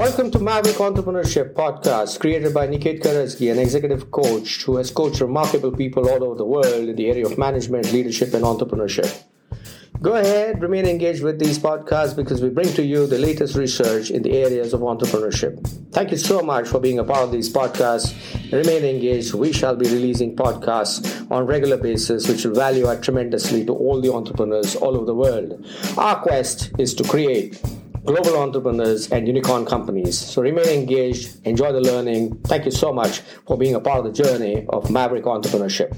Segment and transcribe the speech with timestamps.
[0.00, 5.20] Welcome to Maverick Entrepreneurship Podcast, created by Niket Karajagi, an executive coach who has coached
[5.20, 9.24] remarkable people all over the world in the area of management, leadership, and entrepreneurship.
[10.00, 14.10] Go ahead, remain engaged with these podcasts because we bring to you the latest research
[14.10, 15.68] in the areas of entrepreneurship.
[15.92, 18.16] Thank you so much for being a part of these podcasts.
[18.50, 19.34] Remain engaged.
[19.34, 24.00] We shall be releasing podcasts on regular basis, which will value add tremendously to all
[24.00, 25.62] the entrepreneurs all over the world.
[25.98, 27.60] Our quest is to create
[28.04, 30.18] global entrepreneurs and unicorn companies.
[30.18, 32.38] So remain engaged, enjoy the learning.
[32.44, 35.90] Thank you so much for being a part of the journey of Maverick Entrepreneurship.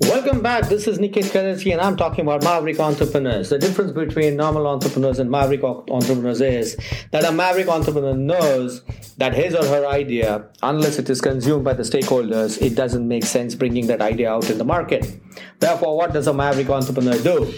[0.00, 0.68] Welcome back.
[0.68, 3.50] This is Niket Karajagi, and I'm talking about maverick entrepreneurs.
[3.50, 6.76] The difference between normal entrepreneurs and maverick entrepreneurs is
[7.10, 8.82] that a maverick entrepreneur knows
[9.18, 13.24] that his or her idea, unless it is consumed by the stakeholders, it doesn't make
[13.24, 15.20] sense bringing that idea out in the market.
[15.58, 17.52] Therefore, what does a maverick entrepreneur do?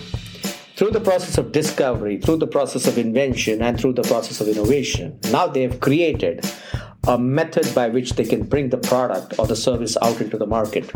[0.76, 4.48] Through the process of discovery, through the process of invention, and through the process of
[4.48, 6.44] innovation, now they have created
[7.06, 10.46] a method by which they can bring the product or the service out into the
[10.46, 10.90] market.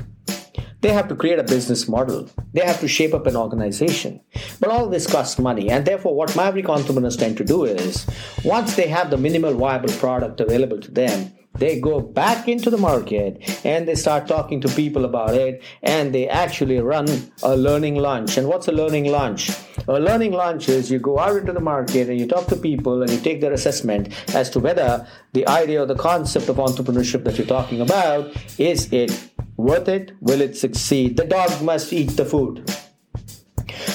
[0.81, 2.28] They have to create a business model.
[2.53, 4.21] They have to shape up an organization.
[4.61, 5.71] But all this costs money.
[5.71, 8.06] And therefore, what Maverick entrepreneurs tend to do is
[8.45, 12.77] once they have the minimal viable product available to them, they go back into the
[12.77, 17.06] market and they start talking to people about it and they actually run
[17.44, 18.36] a learning launch.
[18.36, 19.50] And what's a learning launch?
[19.86, 23.02] A learning launch is you go out into the market and you talk to people
[23.02, 27.22] and you take their assessment as to whether the idea or the concept of entrepreneurship
[27.22, 30.12] that you're talking about is it worth it?
[30.20, 31.16] Will it succeed?
[31.16, 32.69] The dog must eat the food.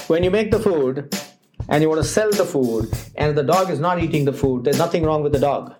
[0.07, 1.13] When you make the food
[1.67, 4.63] and you want to sell the food and the dog is not eating the food,
[4.63, 5.75] there's nothing wrong with the dog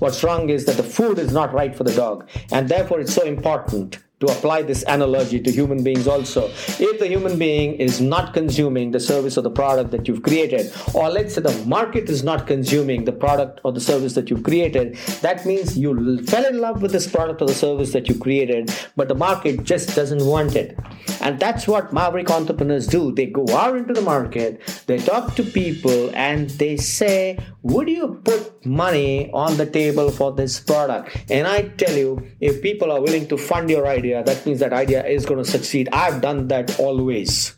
[0.00, 3.14] What's wrong is that the food is not right for the dog, and therefore it's
[3.14, 6.48] so important to apply this analogy to human beings also.
[6.78, 10.72] If the human being is not consuming the service or the product that you've created,
[10.94, 14.44] or let's say the market is not consuming the product or the service that you've
[14.44, 18.18] created, that means you fell in love with this product or the service that you
[18.18, 20.78] created, but the market just doesn't want it.
[21.24, 23.10] And that's what maverick entrepreneurs do.
[23.10, 28.20] They go out into the market, they talk to people, and they say, Would you
[28.22, 31.16] put money on the table for this product?
[31.30, 34.74] And I tell you, if people are willing to fund your idea, that means that
[34.74, 35.88] idea is going to succeed.
[35.92, 37.56] I've done that always.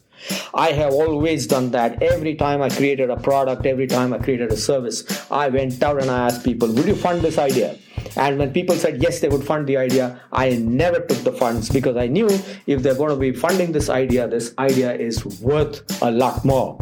[0.55, 2.01] I have always done that.
[2.03, 6.01] Every time I created a product, every time I created a service, I went out
[6.01, 7.79] and I asked people, Would you fund this idea?
[8.17, 11.71] And when people said yes, they would fund the idea, I never took the funds
[11.71, 12.29] because I knew
[12.67, 16.79] if they're going to be funding this idea, this idea is worth a lot more.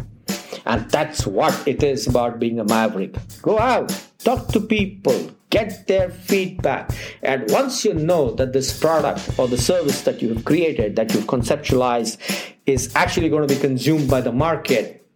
[0.65, 3.15] And that's what it is about being a maverick.
[3.41, 6.89] Go out, talk to people, get their feedback.
[7.21, 11.13] And once you know that this product or the service that you have created, that
[11.13, 12.17] you've conceptualized,
[12.65, 15.07] is actually going to be consumed by the market,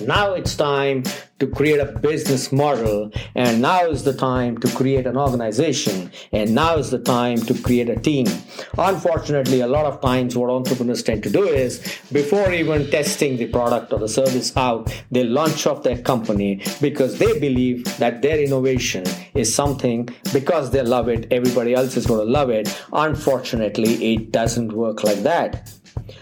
[0.00, 1.02] now it's time
[1.42, 6.54] to create a business model, and now is the time to create an organization, and
[6.54, 8.28] now is the time to create a team.
[8.78, 11.80] Unfortunately, a lot of times, what entrepreneurs tend to do is
[12.12, 17.18] before even testing the product or the service out, they launch off their company because
[17.18, 19.02] they believe that their innovation
[19.34, 22.68] is something because they love it, everybody else is going to love it.
[22.92, 25.72] Unfortunately, it doesn't work like that.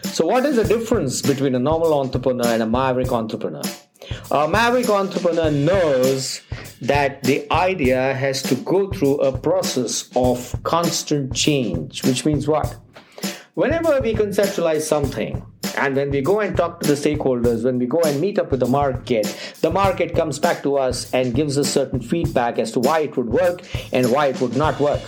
[0.04, 3.62] So, what is the difference between a normal entrepreneur and a maverick entrepreneur?
[4.30, 6.40] A maverick entrepreneur knows
[6.80, 12.76] that the idea has to go through a process of constant change, which means what?
[13.54, 15.44] Whenever we conceptualize something,
[15.76, 18.50] and when we go and talk to the stakeholders, when we go and meet up
[18.50, 19.26] with the market,
[19.60, 23.16] the market comes back to us and gives us certain feedback as to why it
[23.16, 25.02] would work and why it would not work.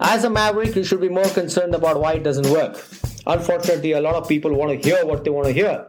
[0.00, 2.84] As a maverick, you should be more concerned about why it doesn't work.
[3.26, 5.86] Unfortunately, a lot of people want to hear what they want to hear.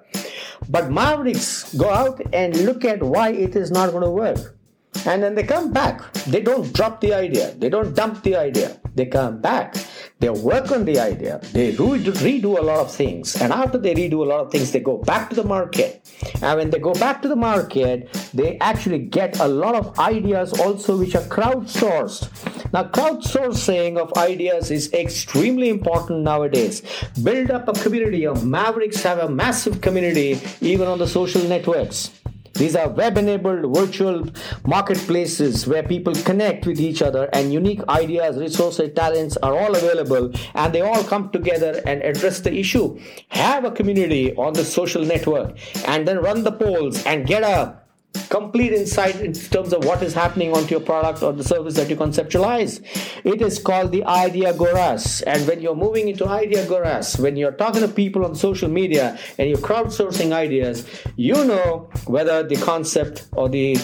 [0.71, 4.57] But Mavericks go out and look at why it is not going to work.
[5.05, 6.13] And then they come back.
[6.23, 8.79] They don't drop the idea, they don't dump the idea.
[8.95, 9.75] They come back
[10.21, 14.21] they work on the idea, they redo a lot of things, and after they redo
[14.21, 16.07] a lot of things, they go back to the market.
[16.43, 20.53] And when they go back to the market, they actually get a lot of ideas
[20.59, 22.29] also which are crowdsourced.
[22.71, 26.83] Now, crowdsourcing of ideas is extremely important nowadays.
[27.23, 32.20] Build up a community of mavericks, have a massive community even on the social networks.
[32.61, 34.27] These are web enabled virtual
[34.67, 40.31] marketplaces where people connect with each other and unique ideas, resources, talents are all available
[40.53, 42.99] and they all come together and address the issue.
[43.29, 47.80] Have a community on the social network and then run the polls and get a
[48.29, 51.89] complete insight in terms of what is happening onto your product or the service that
[51.89, 52.81] you conceptualize.
[53.23, 55.23] It is called the Ideagoras.
[55.27, 59.49] And when you're moving into Ideagoras, when you're talking to people on social media and
[59.49, 60.85] you're crowdsourcing ideas,
[61.15, 63.77] you know whether the concept or the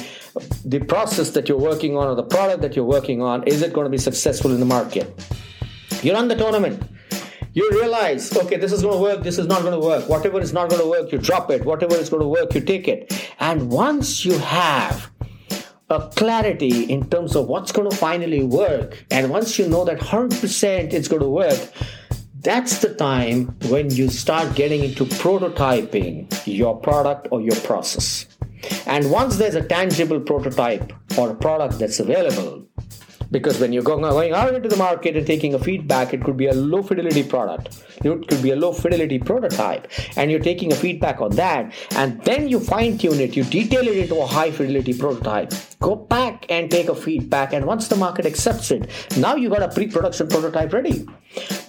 [0.63, 3.73] the process that you're working on or the product that you're working on is it
[3.73, 5.07] going to be successful in the market.
[6.03, 6.83] You run the tournament
[7.57, 10.07] you realize, okay, this is going to work, this is not going to work.
[10.07, 11.65] Whatever is not going to work, you drop it.
[11.65, 13.26] Whatever is going to work, you take it.
[13.39, 15.11] And once you have
[15.89, 19.99] a clarity in terms of what's going to finally work, and once you know that
[19.99, 21.71] 100% it's going to work,
[22.41, 28.25] that's the time when you start getting into prototyping your product or your process.
[28.85, 32.66] And once there's a tangible prototype or a product that's available,
[33.31, 34.03] because when you're going,
[34.33, 37.83] out into the market and taking a feedback it could be a low fidelity product.
[38.03, 39.87] It could be a low fidelity prototype.
[40.15, 43.87] And you're taking a feedback on that and then you fine tune it you detail
[43.87, 45.53] it into a high fidelity prototype.
[45.79, 49.63] Go back and take a feedback and once the market accepts it now you've got
[49.63, 51.05] a pre-production prototype ready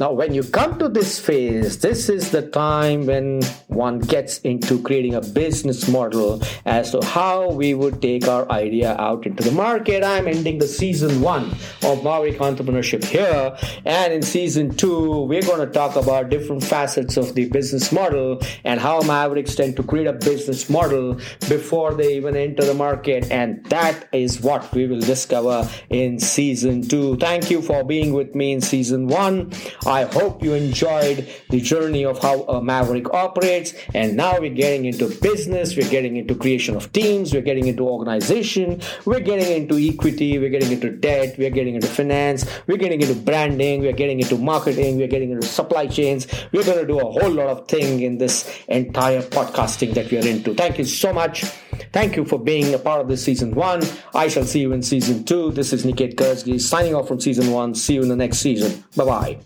[0.00, 4.82] now when you come to this phase this is the time when one gets into
[4.82, 9.52] creating a business model as to how we would take our idea out into the
[9.52, 11.44] market i'm ending the season one
[11.82, 17.16] of maverick entrepreneurship here and in season two we're going to talk about different facets
[17.16, 21.14] of the business model and how mavericks tend to create a business model
[21.48, 26.86] before they even enter the market and that is what we will discover in season
[26.86, 27.16] two.
[27.16, 29.50] Thank you for being with me in season one.
[29.86, 33.74] I hope you enjoyed the journey of how a Maverick operates.
[33.94, 37.88] And now we're getting into business, we're getting into creation of teams, we're getting into
[37.88, 43.00] organization, we're getting into equity, we're getting into debt, we're getting into finance, we're getting
[43.00, 46.26] into branding, we're getting into marketing, we're getting into supply chains.
[46.52, 50.18] We're going to do a whole lot of thing in this entire podcasting that we
[50.18, 50.54] are into.
[50.54, 51.44] Thank you so much.
[51.92, 53.82] Thank you for being a part of this season one.
[54.14, 55.52] I shall see you in season two.
[55.52, 57.74] This is Niket Karajagi signing off from season one.
[57.74, 58.84] See you in the next season.
[58.96, 59.38] Bye bye.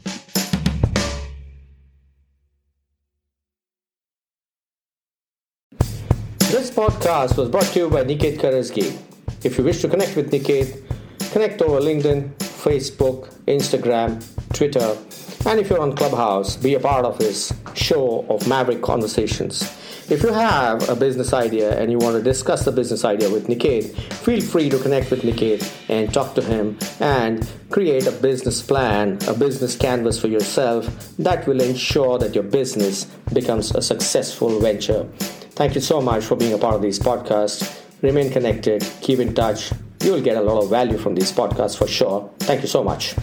[6.53, 8.99] This podcast was brought to you by Niket Karajagi.
[9.45, 10.83] If you wish to connect with Niket,
[11.33, 14.23] connect over LinkedIn, Facebook, Instagram,
[14.53, 14.95] Twitter,
[15.47, 19.62] and if you're on Clubhouse, be a part of this show of Maverick Conversations.
[20.11, 23.47] If you have a business idea and you want to discuss the business idea with
[23.47, 23.94] Niket,
[24.25, 29.19] feel free to connect with Niket and talk to him and create a business plan,
[29.27, 30.87] a business canvas for yourself
[31.19, 35.05] that will ensure that your business becomes a successful venture.
[35.55, 37.81] Thank you so much for being a part of these podcasts.
[38.03, 39.73] Remain connected, keep in touch.
[40.03, 42.31] You'll get a lot of value from these podcasts for sure.
[42.41, 43.15] Thank you so much.